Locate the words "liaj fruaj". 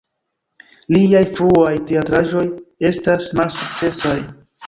0.95-1.75